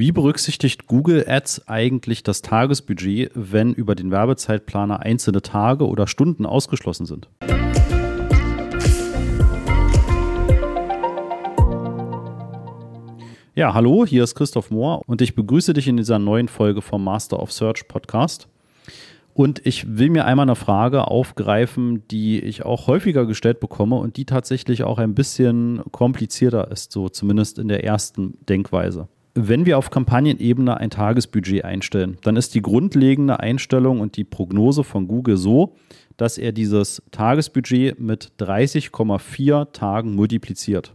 [0.00, 6.46] Wie berücksichtigt Google Ads eigentlich das Tagesbudget, wenn über den Werbezeitplaner einzelne Tage oder Stunden
[6.46, 7.28] ausgeschlossen sind?
[13.54, 17.04] Ja, hallo, hier ist Christoph Mohr und ich begrüße dich in dieser neuen Folge vom
[17.04, 18.48] Master of Search Podcast.
[19.34, 24.16] Und ich will mir einmal eine Frage aufgreifen, die ich auch häufiger gestellt bekomme und
[24.16, 29.06] die tatsächlich auch ein bisschen komplizierter ist, so zumindest in der ersten Denkweise.
[29.34, 34.82] Wenn wir auf Kampagnenebene ein Tagesbudget einstellen, dann ist die grundlegende Einstellung und die Prognose
[34.82, 35.76] von Google so,
[36.16, 40.94] dass er dieses Tagesbudget mit 30,4 Tagen multipliziert.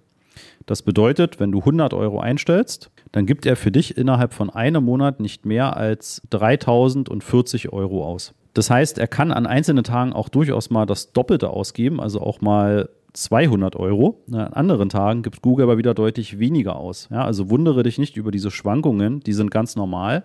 [0.66, 4.84] Das bedeutet, wenn du 100 Euro einstellst, dann gibt er für dich innerhalb von einem
[4.84, 8.34] Monat nicht mehr als 3040 Euro aus.
[8.54, 12.42] Das heißt, er kann an einzelnen Tagen auch durchaus mal das Doppelte ausgeben, also auch
[12.42, 14.24] mal 200 Euro.
[14.32, 17.10] An anderen Tagen gibt Google aber wieder deutlich weniger aus.
[17.12, 20.24] Ja, also wundere dich nicht über diese Schwankungen, die sind ganz normal.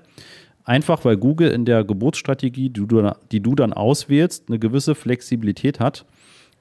[0.65, 5.81] Einfach weil Google in der Geburtsstrategie, die du, die du dann auswählst, eine gewisse Flexibilität
[5.81, 6.05] hat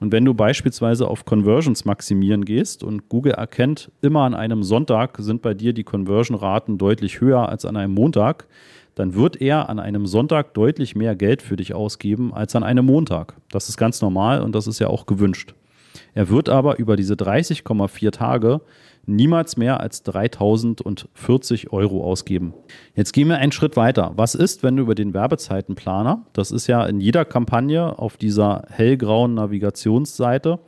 [0.00, 5.18] und wenn du beispielsweise auf Conversions maximieren gehst und Google erkennt, immer an einem Sonntag
[5.20, 8.46] sind bei dir die Conversion-Raten deutlich höher als an einem Montag,
[8.94, 12.86] dann wird er an einem Sonntag deutlich mehr Geld für dich ausgeben als an einem
[12.86, 13.34] Montag.
[13.50, 15.54] Das ist ganz normal und das ist ja auch gewünscht.
[16.14, 18.60] Er wird aber über diese 30,4 Tage
[19.06, 22.54] niemals mehr als 3040 Euro ausgeben.
[22.94, 24.12] Jetzt gehen wir einen Schritt weiter.
[24.16, 28.64] Was ist, wenn du über den Werbezeitenplaner, das ist ja in jeder Kampagne auf dieser
[28.68, 30.60] hellgrauen Navigationsseite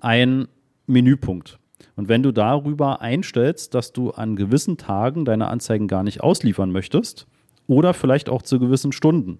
[0.00, 0.48] ein
[0.86, 1.58] Menüpunkt.
[1.96, 6.70] Und wenn du darüber einstellst, dass du an gewissen Tagen deine Anzeigen gar nicht ausliefern
[6.70, 7.26] möchtest
[7.68, 9.38] oder vielleicht auch zu gewissen Stunden.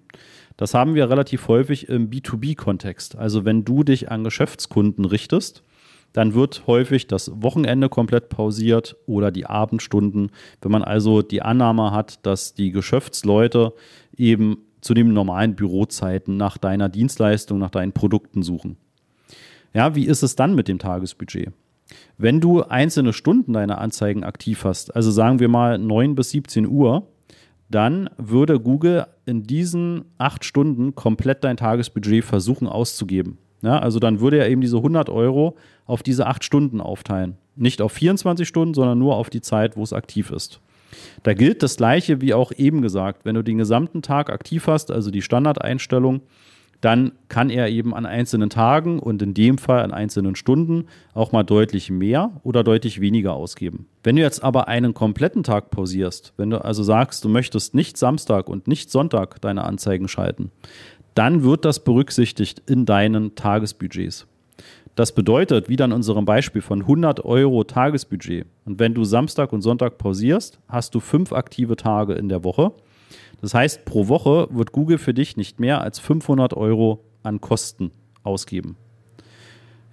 [0.57, 3.17] Das haben wir relativ häufig im B2B-Kontext.
[3.17, 5.65] Also wenn du dich an Geschäftskunden richtest,
[6.13, 10.31] dann wird häufig das Wochenende komplett pausiert oder die Abendstunden.
[10.61, 13.73] Wenn man also die Annahme hat, dass die Geschäftsleute
[14.17, 18.77] eben zu den normalen Bürozeiten nach deiner Dienstleistung, nach deinen Produkten suchen.
[19.75, 21.53] Ja, wie ist es dann mit dem Tagesbudget?
[22.17, 26.67] Wenn du einzelne Stunden deiner Anzeigen aktiv hast, also sagen wir mal 9 bis 17
[26.67, 27.07] Uhr,
[27.71, 33.39] dann würde Google in diesen acht Stunden komplett dein Tagesbudget versuchen auszugeben.
[33.63, 37.37] Ja, also dann würde er eben diese 100 Euro auf diese acht Stunden aufteilen.
[37.57, 40.61] Nicht auf 24 Stunden, sondern nur auf die Zeit, wo es aktiv ist.
[41.25, 43.25] Da gilt das Gleiche wie auch eben gesagt.
[43.25, 46.23] Wenn du den gesamten Tag aktiv hast, also die Standardeinstellung,
[46.81, 51.33] dann kann er eben an einzelnen Tagen und in dem Fall an einzelnen Stunden auch
[51.33, 53.87] mal deutlich mehr oder deutlich weniger ausgeben.
[54.05, 57.97] Wenn du jetzt aber einen kompletten Tag pausierst, wenn du also sagst, du möchtest nicht
[57.97, 60.53] Samstag und nicht Sonntag deine Anzeigen schalten,
[61.15, 64.27] dann wird das berücksichtigt in deinen Tagesbudgets.
[64.95, 68.47] Das bedeutet, wie dann unserem Beispiel von 100 Euro Tagesbudget.
[68.65, 72.73] Und wenn du Samstag und Sonntag pausierst, hast du fünf aktive Tage in der Woche.
[73.41, 77.93] Das heißt, pro Woche wird Google für dich nicht mehr als 500 Euro an Kosten
[78.23, 78.77] ausgeben.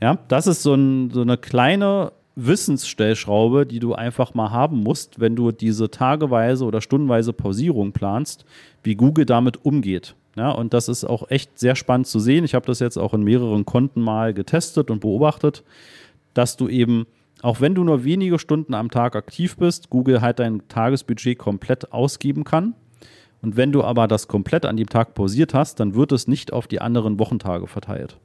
[0.01, 5.19] Ja, das ist so, ein, so eine kleine Wissensstellschraube, die du einfach mal haben musst,
[5.19, 8.45] wenn du diese tageweise oder stundenweise Pausierung planst,
[8.83, 10.15] wie Google damit umgeht.
[10.35, 12.43] Ja, und das ist auch echt sehr spannend zu sehen.
[12.43, 15.63] Ich habe das jetzt auch in mehreren Konten mal getestet und beobachtet,
[16.33, 17.07] dass du eben,
[17.41, 21.93] auch wenn du nur wenige Stunden am Tag aktiv bist, Google halt dein Tagesbudget komplett
[21.93, 22.75] ausgeben kann.
[23.45, 26.51] Und wenn du aber das komplett an dem Tag pausiert hast, dann wird es nicht
[26.51, 28.17] auf die anderen Wochentage verteilt.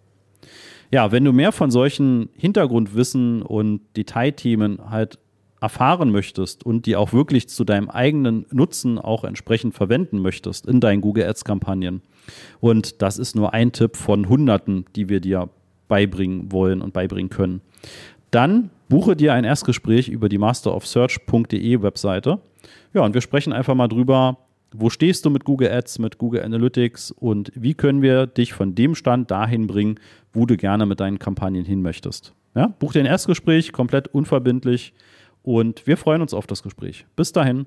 [0.90, 5.18] Ja, wenn du mehr von solchen Hintergrundwissen und Detailthemen halt
[5.60, 10.80] erfahren möchtest und die auch wirklich zu deinem eigenen Nutzen auch entsprechend verwenden möchtest in
[10.80, 12.00] deinen Google Ads Kampagnen.
[12.58, 15.50] Und das ist nur ein Tipp von Hunderten, die wir dir
[15.86, 17.60] beibringen wollen und beibringen können.
[18.30, 22.38] Dann buche dir ein Erstgespräch über die masterofsearch.de Webseite.
[22.94, 24.38] Ja, und wir sprechen einfach mal drüber,
[24.72, 28.74] wo stehst du mit Google Ads, mit Google Analytics und wie können wir dich von
[28.74, 29.98] dem Stand dahin bringen,
[30.32, 32.34] wo du gerne mit deinen Kampagnen hin möchtest.
[32.54, 34.92] Ja, buch dir ein Erstgespräch, komplett unverbindlich.
[35.42, 37.06] Und wir freuen uns auf das Gespräch.
[37.16, 37.66] Bis dahin.